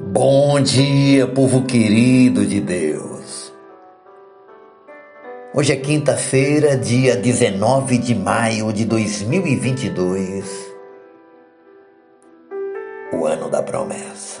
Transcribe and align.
Bom 0.00 0.60
dia, 0.60 1.26
povo 1.26 1.64
querido 1.64 2.46
de 2.46 2.60
Deus. 2.60 3.52
Hoje 5.52 5.72
é 5.72 5.76
quinta-feira, 5.76 6.76
dia 6.76 7.16
19 7.16 7.98
de 7.98 8.14
maio 8.14 8.72
de 8.72 8.84
2022, 8.84 10.72
o 13.12 13.26
ano 13.26 13.50
da 13.50 13.60
promessa. 13.60 14.40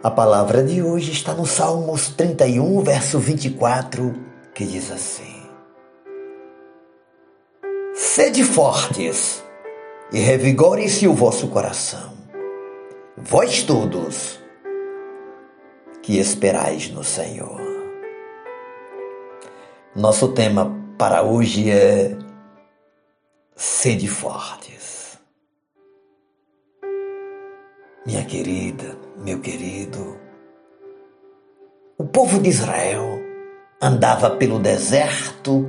A 0.00 0.12
palavra 0.12 0.62
de 0.62 0.80
hoje 0.80 1.10
está 1.10 1.34
no 1.34 1.44
Salmos 1.44 2.10
31, 2.10 2.84
verso 2.84 3.18
24, 3.18 4.14
que 4.54 4.64
diz 4.64 4.92
assim: 4.92 5.42
Sede 7.94 8.44
fortes 8.44 9.42
e 10.12 10.20
revigore-se 10.20 11.08
o 11.08 11.12
vosso 11.12 11.48
coração 11.48 12.23
vós 13.26 13.62
todos 13.62 14.38
que 16.02 16.18
esperais 16.18 16.90
no 16.90 17.02
Senhor. 17.02 17.58
Nosso 19.96 20.32
tema 20.32 20.70
para 20.98 21.22
hoje 21.22 21.70
é 21.70 22.14
sede 23.56 24.06
fortes. 24.08 25.18
Minha 28.04 28.26
querida, 28.26 28.94
meu 29.16 29.40
querido, 29.40 30.18
o 31.96 32.04
povo 32.04 32.38
de 32.38 32.50
Israel 32.50 33.18
andava 33.80 34.32
pelo 34.32 34.58
deserto 34.58 35.66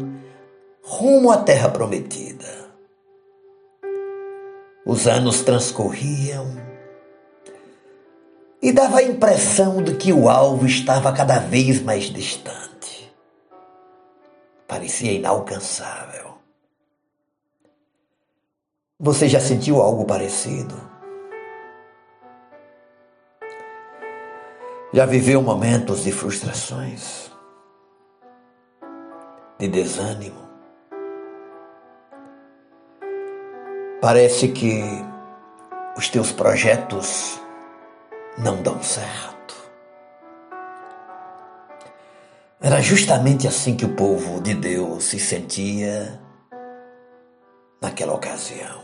rumo 0.83 1.31
à 1.31 1.37
terra 1.37 1.69
prometida. 1.69 2.65
Os 4.85 5.07
anos 5.07 5.41
transcorriam 5.41 6.74
e 8.65 8.71
dava 8.71 8.97
a 8.97 9.03
impressão 9.03 9.83
de 9.83 9.93
que 9.93 10.11
o 10.11 10.27
alvo 10.27 10.65
estava 10.65 11.13
cada 11.13 11.37
vez 11.37 11.83
mais 11.83 12.05
distante. 12.05 13.15
Parecia 14.67 15.11
inalcançável. 15.11 16.39
Você 18.99 19.29
já 19.29 19.39
sentiu 19.39 19.79
algo 19.79 20.03
parecido? 20.05 20.73
Já 24.91 25.05
viveu 25.05 25.43
momentos 25.43 26.03
de 26.03 26.11
frustrações, 26.11 27.29
de 29.59 29.67
desânimo? 29.67 30.49
Parece 34.01 34.47
que 34.47 34.81
os 35.95 36.09
teus 36.09 36.31
projetos 36.31 37.44
não 38.37 38.61
dão 38.61 38.81
certo. 38.81 39.35
Era 42.59 42.81
justamente 42.81 43.47
assim 43.47 43.75
que 43.75 43.85
o 43.85 43.95
povo 43.95 44.41
de 44.41 44.53
Deus 44.53 45.03
se 45.05 45.19
sentia 45.19 46.19
naquela 47.81 48.13
ocasião. 48.13 48.83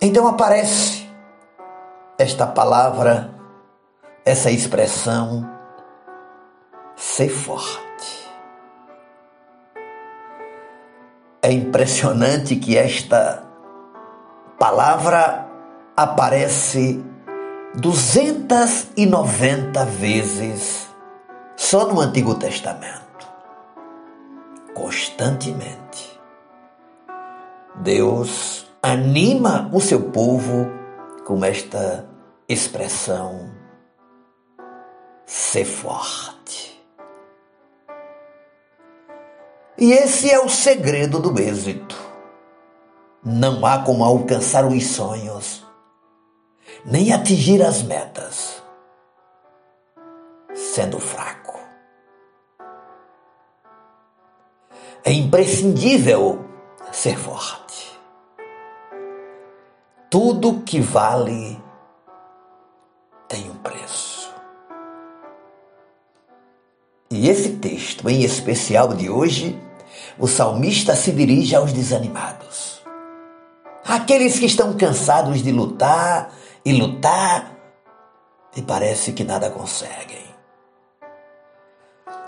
Então 0.00 0.26
aparece 0.26 1.08
esta 2.18 2.46
palavra, 2.46 3.30
essa 4.24 4.50
expressão, 4.50 5.48
ser 6.96 7.28
forte. 7.28 8.30
É 11.42 11.50
impressionante 11.50 12.56
que 12.56 12.76
esta 12.76 13.44
palavra 14.58 15.51
aparece 15.96 17.02
290 17.74 19.84
vezes 19.86 20.86
só 21.56 21.86
no 21.86 22.00
Antigo 22.00 22.34
Testamento. 22.34 23.00
Constantemente. 24.74 26.20
Deus 27.76 28.66
anima 28.82 29.70
o 29.72 29.80
seu 29.80 30.10
povo 30.10 30.70
com 31.26 31.42
esta 31.44 32.06
expressão: 32.48 33.50
ser 35.26 35.64
forte. 35.64 36.42
E 39.78 39.92
esse 39.92 40.30
é 40.30 40.40
o 40.40 40.48
segredo 40.48 41.18
do 41.18 41.38
êxito. 41.40 41.96
Não 43.24 43.64
há 43.64 43.78
como 43.78 44.04
alcançar 44.04 44.66
os 44.66 44.86
sonhos 44.86 45.61
nem 46.84 47.12
atingir 47.12 47.62
as 47.62 47.82
metas, 47.82 48.62
sendo 50.54 50.98
fraco. 50.98 51.58
É 55.04 55.12
imprescindível 55.12 56.44
ser 56.92 57.16
forte. 57.16 58.00
Tudo 60.10 60.60
que 60.60 60.80
vale 60.80 61.60
tem 63.28 63.50
um 63.50 63.56
preço. 63.56 64.32
E 67.10 67.28
esse 67.28 67.56
texto, 67.56 68.08
em 68.08 68.22
especial 68.22 68.94
de 68.94 69.08
hoje, 69.08 69.60
o 70.18 70.26
salmista 70.26 70.94
se 70.94 71.12
dirige 71.12 71.54
aos 71.54 71.72
desanimados. 71.72 72.82
Aqueles 73.84 74.38
que 74.38 74.46
estão 74.46 74.76
cansados 74.76 75.42
de 75.42 75.50
lutar 75.50 76.32
e 76.64 76.72
lutar 76.72 77.52
e 78.56 78.62
parece 78.62 79.12
que 79.12 79.24
nada 79.24 79.50
conseguem. 79.50 80.22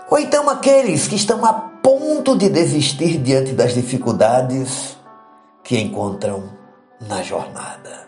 Ou 0.09 0.19
então 0.19 0.49
aqueles 0.49 1.07
que 1.07 1.15
estão 1.15 1.43
a 1.45 1.53
ponto 1.53 2.37
de 2.37 2.49
desistir 2.49 3.17
diante 3.17 3.53
das 3.53 3.73
dificuldades 3.73 4.97
que 5.63 5.79
encontram 5.79 6.49
na 7.01 7.21
jornada. 7.21 8.07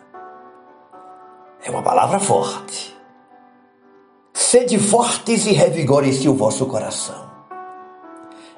É 1.63 1.71
uma 1.71 1.81
palavra 1.81 2.19
forte. 2.19 2.95
Sede 4.33 4.79
fortes 4.79 5.45
e 5.45 5.51
revigore-se 5.51 6.29
o 6.29 6.35
vosso 6.35 6.65
coração. 6.67 7.27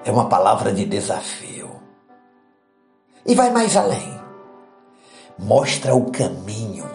É 0.04 0.12
uma 0.12 0.28
palavra 0.28 0.72
de 0.72 0.86
desafio. 0.86 1.70
E 3.26 3.34
vai 3.34 3.50
mais 3.52 3.76
além. 3.76 4.20
Mostra 5.38 5.96
o 5.96 6.12
caminho 6.12 6.86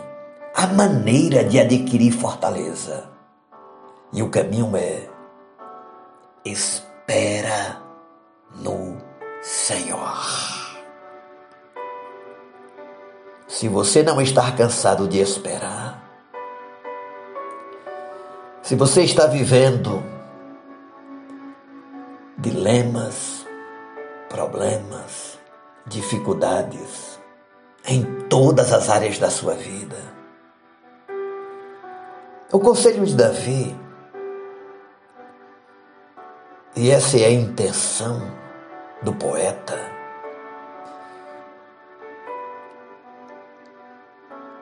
a 0.64 0.66
maneira 0.66 1.44
de 1.44 1.60
adquirir 1.60 2.10
fortaleza. 2.10 3.04
E 4.14 4.22
o 4.22 4.30
caminho 4.30 4.74
é 4.74 5.06
espera 6.42 7.82
no 8.56 8.96
Senhor. 9.42 10.24
Se 13.46 13.68
você 13.68 14.02
não 14.02 14.22
está 14.22 14.50
cansado 14.52 15.06
de 15.06 15.18
esperar, 15.20 16.02
se 18.62 18.74
você 18.74 19.02
está 19.02 19.26
vivendo 19.26 20.02
dilemas, 22.38 23.46
problemas, 24.30 25.38
dificuldades 25.86 27.18
em 27.86 28.02
todas 28.30 28.72
as 28.72 28.88
áreas 28.88 29.18
da 29.18 29.28
sua 29.28 29.52
vida, 29.54 30.13
o 32.52 32.58
conselho 32.60 33.04
de 33.04 33.14
Davi, 33.14 33.76
e 36.76 36.90
essa 36.90 37.18
é 37.18 37.26
a 37.26 37.30
intenção 37.30 38.20
do 39.02 39.12
poeta, 39.12 39.78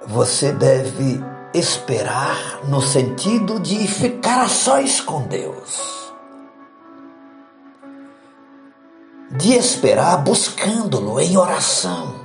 você 0.06 0.52
deve 0.52 1.22
esperar 1.54 2.64
no 2.64 2.80
sentido 2.80 3.60
de 3.60 3.86
ficar 3.86 4.42
a 4.42 4.48
sós 4.48 5.00
com 5.00 5.22
Deus. 5.26 6.12
De 9.30 9.54
esperar 9.54 10.18
buscando-lo 10.18 11.18
em 11.18 11.36
oração. 11.36 12.20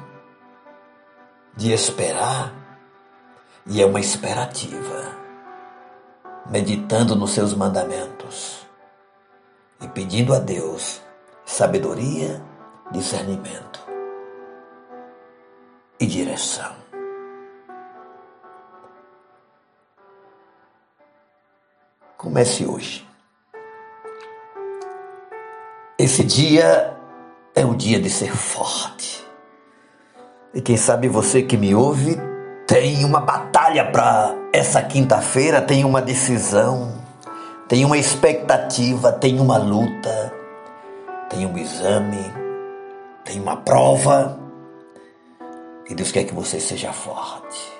De 1.55 1.71
esperar, 1.71 2.53
e 3.65 3.81
é 3.81 3.85
uma 3.85 3.99
esperativa 3.99 5.26
meditando 6.49 7.15
nos 7.15 7.31
seus 7.31 7.53
mandamentos 7.53 8.65
e 9.81 9.87
pedindo 9.87 10.33
a 10.33 10.39
Deus 10.39 11.01
sabedoria, 11.45 12.41
discernimento 12.91 13.79
e 15.99 16.05
direção. 16.05 16.75
Comece 22.17 22.65
hoje. 22.65 23.07
Esse 25.99 26.23
dia 26.23 26.95
é 27.55 27.65
o 27.65 27.75
dia 27.75 27.99
de 27.99 28.09
ser 28.09 28.35
forte. 28.35 29.25
E 30.53 30.61
quem 30.61 30.77
sabe 30.77 31.07
você 31.07 31.43
que 31.43 31.57
me 31.57 31.75
ouve 31.75 32.26
tem 32.67 33.05
uma 33.05 33.21
batalha 33.21 33.89
para 33.89 34.35
essa 34.51 34.81
quinta-feira, 34.81 35.61
tem 35.61 35.85
uma 35.85 36.01
decisão, 36.01 37.01
tem 37.65 37.85
uma 37.85 37.97
expectativa, 37.97 39.09
tem 39.13 39.39
uma 39.39 39.57
luta, 39.57 40.33
tem 41.29 41.45
um 41.45 41.57
exame, 41.57 42.33
tem 43.23 43.39
uma 43.39 43.55
prova. 43.55 44.37
E 45.89 45.95
Deus 45.95 46.11
quer 46.11 46.25
que 46.25 46.33
você 46.33 46.59
seja 46.59 46.91
forte. 46.91 47.71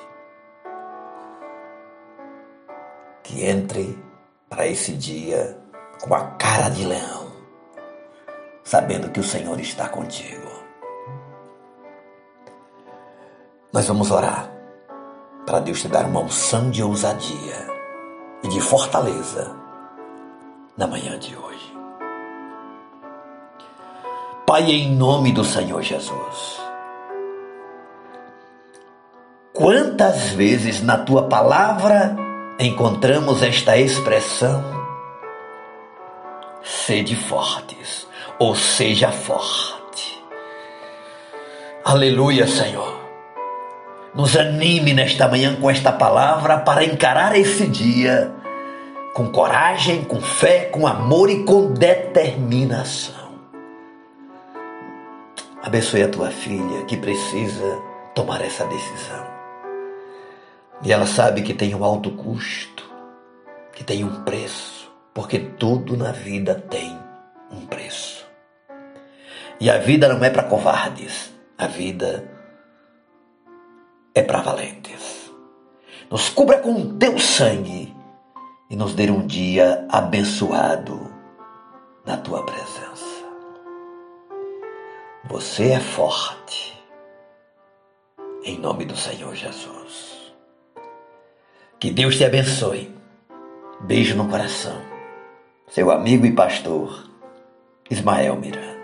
Que 3.24 3.46
entre 3.46 4.02
para 4.50 4.66
esse 4.66 4.94
dia 4.94 5.58
com 6.02 6.16
a 6.16 6.22
cara 6.38 6.70
de 6.70 6.86
leão, 6.86 7.28
sabendo 8.64 9.10
que 9.10 9.20
o 9.20 9.24
Senhor 9.24 9.60
está 9.60 9.90
contigo. 9.90 10.48
Nós 13.74 13.86
vamos 13.86 14.12
orar 14.12 14.57
para 15.48 15.62
Deus 15.62 15.82
te 15.82 15.88
dar 15.88 16.06
uma 16.06 16.20
unção 16.20 16.70
de 16.70 16.84
ousadia 16.84 17.68
e 18.44 18.50
de 18.50 18.60
fortaleza 18.60 19.56
na 20.76 20.86
manhã 20.86 21.18
de 21.18 21.34
hoje. 21.38 21.74
Pai, 24.46 24.64
em 24.64 24.94
nome 24.94 25.32
do 25.32 25.46
Senhor 25.46 25.82
Jesus, 25.82 26.60
quantas 29.54 30.32
vezes 30.32 30.84
na 30.84 30.98
tua 30.98 31.30
palavra 31.30 32.14
encontramos 32.60 33.42
esta 33.42 33.78
expressão, 33.78 34.62
sede 36.62 37.16
fortes, 37.16 38.06
ou 38.38 38.54
seja 38.54 39.14
forte. 39.14 40.22
Aleluia, 41.86 42.46
Senhor. 42.46 43.07
Nos 44.18 44.36
anime 44.36 44.96
nesta 44.96 45.28
manhã 45.28 45.56
com 45.56 45.70
esta 45.70 45.92
palavra 45.92 46.58
para 46.58 46.84
encarar 46.84 47.38
esse 47.38 47.68
dia 47.68 48.34
com 49.14 49.30
coragem, 49.30 50.04
com 50.04 50.20
fé, 50.20 50.66
com 50.66 50.88
amor 50.88 51.30
e 51.30 51.44
com 51.44 51.72
determinação. 51.72 53.28
Abençoe 55.62 56.02
a 56.02 56.10
tua 56.10 56.32
filha 56.32 56.84
que 56.86 56.98
precisa 56.98 57.80
tomar 58.16 58.42
essa 58.42 58.66
decisão. 58.66 59.24
E 60.82 60.92
ela 60.92 61.06
sabe 61.06 61.44
que 61.44 61.54
tem 61.54 61.76
um 61.76 61.84
alto 61.84 62.10
custo, 62.10 62.90
que 63.72 63.84
tem 63.84 64.04
um 64.04 64.24
preço, 64.24 64.92
porque 65.14 65.38
tudo 65.38 65.96
na 65.96 66.12
vida 66.12 66.56
tem 66.56 66.98
um 67.52 67.68
preço. 67.68 68.26
E 69.60 69.70
a 69.70 69.78
vida 69.78 70.12
não 70.12 70.26
é 70.26 70.32
para 70.32 70.42
covardes, 70.42 71.32
a 71.56 71.68
vida 71.68 72.24
é 72.34 72.37
para 74.24 74.42
valentes. 74.42 75.32
Nos 76.10 76.30
cubra 76.30 76.60
com 76.60 76.98
teu 76.98 77.20
sangue 77.20 77.96
e 78.70 78.76
nos 78.76 78.94
dê 78.94 79.10
um 79.12 79.26
dia 79.26 79.86
abençoado 79.90 81.14
na 82.06 82.18
tua 82.18 82.44
presença. 82.44 83.26
Você 85.26 85.72
é 85.72 85.80
forte, 85.80 86.82
em 88.44 88.58
nome 88.58 88.86
do 88.86 88.96
Senhor 88.96 89.36
Jesus. 89.36 90.34
Que 91.80 91.92
Deus 91.92 92.16
te 92.16 92.24
abençoe. 92.24 92.96
Beijo 93.82 94.16
no 94.16 94.30
coração. 94.30 94.82
Seu 95.68 95.92
amigo 95.92 96.26
e 96.26 96.32
pastor, 96.32 97.10
Ismael 97.92 98.38
Miranda. 98.38 98.77